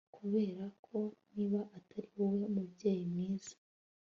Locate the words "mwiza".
3.11-3.55